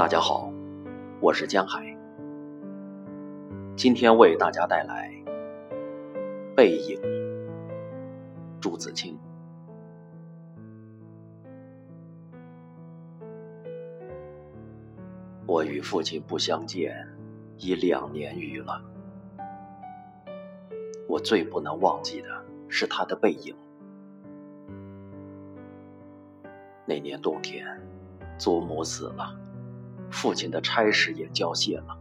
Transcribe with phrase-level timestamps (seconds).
[0.00, 0.50] 大家好，
[1.20, 1.94] 我是江海，
[3.76, 5.12] 今天为大家带来
[6.54, 6.98] 《背影》。
[8.62, 9.18] 朱自清。
[15.46, 17.06] 我与父亲不相见
[17.58, 18.82] 已两年余了，
[21.06, 22.28] 我最不能忘记的
[22.70, 23.54] 是他的背影。
[26.86, 27.66] 那年冬天，
[28.38, 29.38] 祖母死了，
[30.10, 31.96] 父亲的差事也交卸了，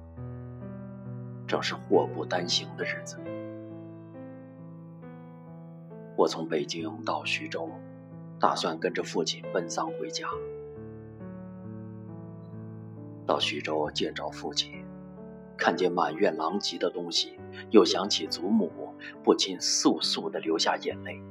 [1.48, 3.18] 正是祸不单行的日子。
[6.18, 7.70] 我从北京到徐州，
[8.40, 10.28] 打算跟着父亲奔丧回家。
[13.26, 14.84] 到徐州见着父亲，
[15.56, 17.40] 看见满院狼藉的东西，
[17.70, 21.22] 又想起祖母，不禁簌簌地流下眼泪。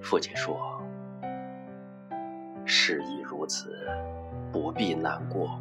[0.00, 0.58] 父亲说
[2.70, 3.76] ：“事已如此，
[4.52, 5.60] 不必难过。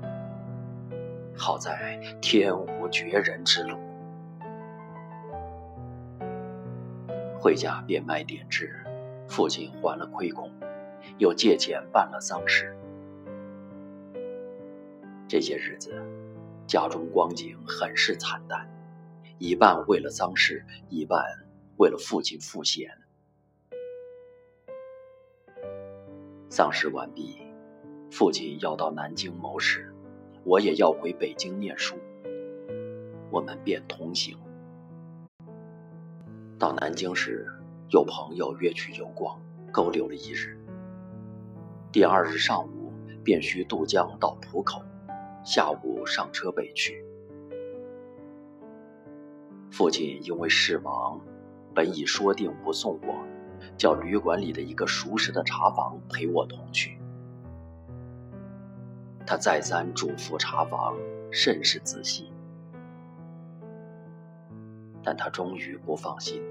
[1.36, 3.78] 好在天无绝人之路。”
[7.42, 8.86] 回家变卖点纸，
[9.28, 10.52] 父亲还了亏空，
[11.18, 12.78] 又借钱办了丧事。
[15.28, 15.94] 这些日子，
[16.68, 18.70] 家中光景很是惨淡，
[19.38, 21.24] 一半为了丧事，一半
[21.78, 22.92] 为了父亲赋闲。
[26.52, 27.38] 丧事完毕，
[28.10, 29.94] 父亲要到南京谋事，
[30.44, 31.96] 我也要回北京念书，
[33.30, 34.36] 我们便同行。
[36.58, 37.48] 到南京时，
[37.90, 39.40] 有朋友约去游逛，
[39.72, 40.58] 勾留了一日。
[41.92, 42.92] 第二日上午，
[43.24, 44.82] 便需渡江到浦口。
[45.44, 47.06] 下午上车北去。
[49.72, 51.22] 父亲因为事忙，
[51.74, 53.16] 本已说定不送我，
[53.78, 56.98] 叫旅馆里的一个熟识的茶房陪我同去。
[59.26, 60.96] 他再三嘱咐茶房
[61.32, 62.32] 甚是仔细，
[65.04, 66.42] 但他终于不放心，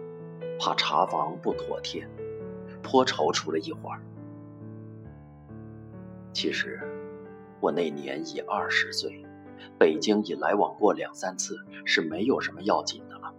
[0.61, 2.09] 怕茶房不妥帖，
[2.83, 4.01] 颇踌躇了一会儿。
[6.33, 6.81] 其实。
[7.61, 9.27] 我那年已二十岁，
[9.77, 13.35] 北京已来往过两三次，是没有什么要紧的了。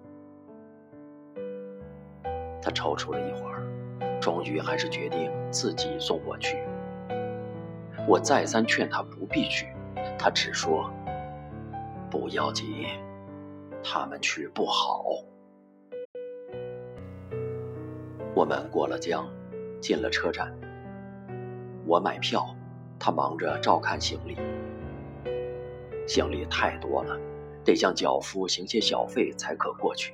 [2.62, 3.64] 他踌躇了一会儿，
[4.20, 6.58] 终于还是决定自己送我去。
[8.08, 9.68] 我再三劝他不必去，
[10.18, 10.90] 他只说
[12.10, 12.86] ：“不要紧，
[13.84, 15.06] 他们去不好。”
[18.36, 19.28] 我们过了江，
[19.82, 20.54] 进了车站，
[21.86, 22.56] 我买票。
[23.02, 24.36] 他忙着照看行李，
[26.06, 27.18] 行李太多了，
[27.64, 30.14] 得向脚夫行些小费才可过去。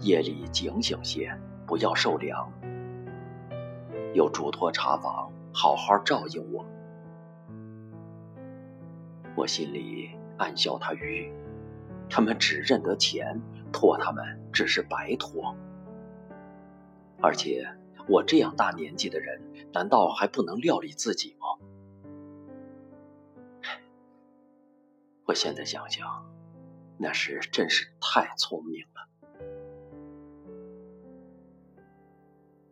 [0.00, 2.52] 夜里警醒些，不要受凉。
[4.14, 6.64] 又嘱托茶房好好照应我。
[9.36, 11.32] 我心里暗笑他愚，
[12.08, 13.40] 他们只认得钱，
[13.72, 15.54] 托他们只是白托，
[17.22, 17.68] 而且。
[18.08, 19.40] 我这样大年纪的人，
[19.72, 21.46] 难道还不能料理自己吗？
[25.26, 26.26] 我现在想想，
[26.98, 29.06] 那时真是太聪明了。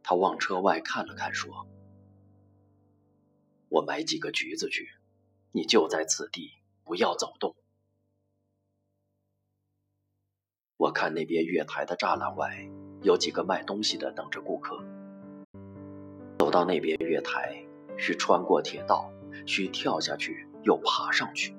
[0.02, 1.68] 他往车外看了看，说
[3.70, 4.90] ：“我买几个橘子去，
[5.52, 6.53] 你就在此地，
[6.84, 7.56] 不要走动。”
[10.78, 12.67] 我看那边月台的栅栏外
[13.03, 14.84] 有几个卖东西的等着顾客。
[16.40, 17.64] 走到那边月台，
[17.97, 19.11] 需穿过铁道，
[19.46, 21.56] 需跳下去又爬上去。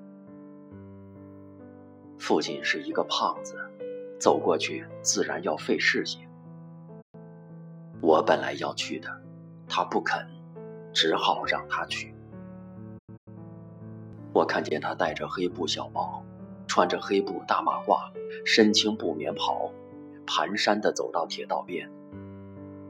[2.20, 3.56] 父亲是一个胖子，
[4.20, 6.18] 走过去自然要费事些。
[8.00, 9.10] 我本来要去的，
[9.66, 10.24] 他不肯，
[10.92, 12.14] 只好让他去。
[14.32, 16.22] 我看见他戴着黑布小帽。
[16.68, 18.12] 穿着黑布大马褂，
[18.46, 19.72] 身青布棉袍，
[20.24, 21.90] 蹒跚地走到铁道边，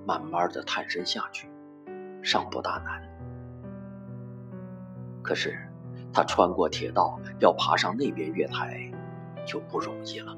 [0.07, 1.49] 慢慢地探身下去，
[2.23, 3.03] 尚不大难。
[5.23, 5.59] 可是
[6.13, 8.93] 他穿过铁道，要爬上那边月台，
[9.51, 10.37] 就不容易了。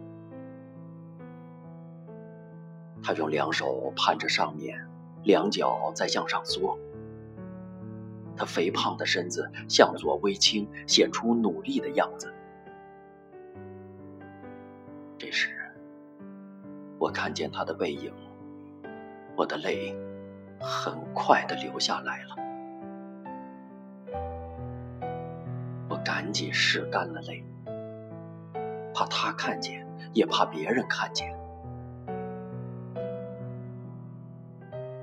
[3.03, 4.89] 他用两手攀着上面，
[5.23, 6.79] 两脚在向上缩。
[8.35, 12.33] 他肥胖的身子向左微倾，显出努力的样子。
[15.19, 15.51] 这时，
[16.99, 18.11] 我看见他的背影，
[19.37, 19.95] 我的泪
[20.59, 22.37] 很快的流下来了。
[25.91, 27.45] 我赶紧拭干了泪，
[28.95, 31.37] 怕他看见，也怕别人看见。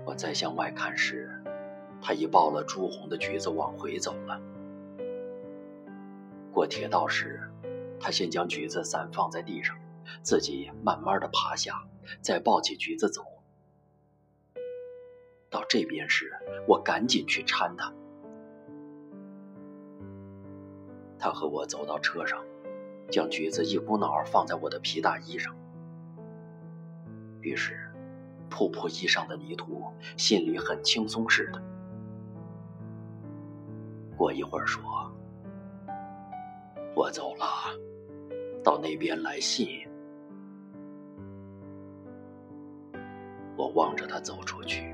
[0.06, 1.30] 我再向外看时，
[2.02, 4.42] 他已抱了朱红的橘子往回走了。
[6.52, 7.42] 过铁道时，
[8.00, 9.78] 他先将橘子散放在地上，
[10.24, 11.84] 自己慢慢的爬下，
[12.22, 13.24] 再抱起橘子走。
[15.50, 16.32] 到这边时，
[16.68, 17.94] 我赶紧去搀他。
[21.18, 22.44] 他和我走到车上，
[23.12, 25.56] 将橘子一股脑儿放在我的皮大衣上。
[27.42, 27.90] 于是，
[28.50, 31.62] 扑扑衣上的泥土，心里很轻松似的。
[34.18, 34.82] 过一会儿说
[36.94, 37.46] ：“我走了，
[38.64, 39.88] 到那边来信。”
[43.56, 44.94] 我望着他走出去，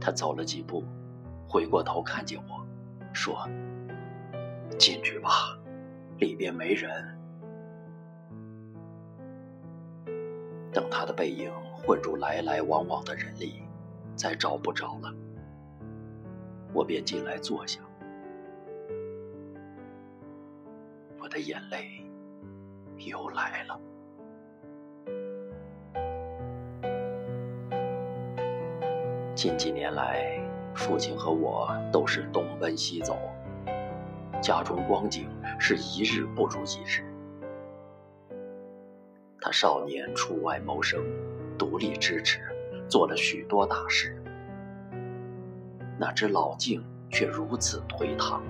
[0.00, 0.82] 他走了几步，
[1.46, 2.66] 回过头看见我，
[3.12, 3.46] 说
[4.78, 5.59] ：“进去吧，
[6.20, 6.88] 里边没人。”
[10.72, 13.64] 等他的背影混入来来往往的人里，
[14.14, 15.12] 再找不着了。
[16.72, 17.80] 我便进来坐下，
[21.20, 22.06] 我的眼泪
[22.98, 23.80] 又来了。
[29.34, 30.38] 近几年来，
[30.74, 33.18] 父亲和我都是东奔西走，
[34.40, 35.28] 家中光景
[35.58, 37.04] 是一日不如一日。
[39.40, 41.04] 他少年出外谋生，
[41.58, 42.40] 独立支持，
[42.88, 44.22] 做了许多大事。
[45.98, 48.42] 哪知老境却如此颓唐。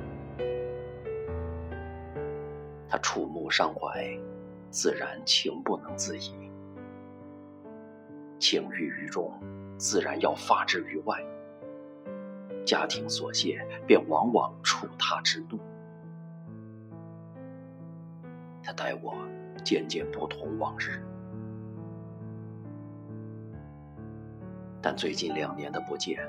[2.88, 4.04] 他触目伤怀，
[4.70, 6.32] 自然情不能自已。
[8.38, 9.32] 情郁于中，
[9.76, 11.22] 自然要发之于外。
[12.64, 15.58] 家庭琐屑，便往往触他之怒。
[18.80, 19.14] 待我
[19.62, 21.04] 渐渐不同往日，
[24.80, 26.26] 但最近两年的不见。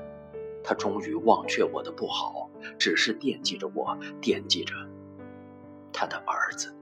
[0.62, 4.74] 他终于忘却我的不好，只是惦记着我，惦记着
[5.92, 6.72] 他的儿子。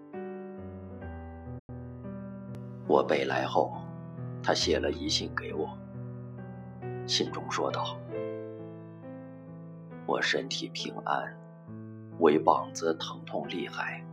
[2.89, 3.73] 我北来后，
[4.43, 5.71] 他写了一信给我，
[7.07, 7.97] 信中说道
[10.05, 11.33] ：“我身体平安，
[12.19, 14.05] 唯膀子疼痛厉害，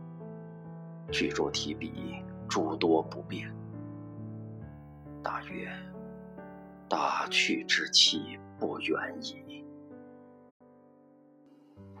[1.10, 3.52] 居住提笔诸多不便，
[5.22, 5.68] 大约
[6.88, 9.64] 大去之期不远矣。”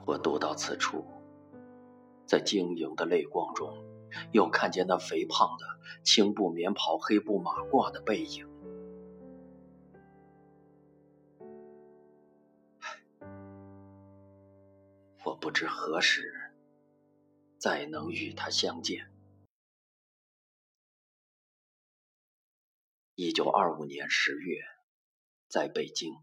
[0.06, 1.04] 我读到此处，
[2.26, 3.76] 在晶莹的泪光中，
[4.32, 5.66] 又看见那肥胖的
[6.02, 8.46] 青布棉袍、黑布马褂的背影。
[15.24, 16.47] 我不知何时
[17.58, 19.12] 再能与他相见。
[23.14, 24.60] 一九二五年十月，
[25.48, 26.14] 在北京。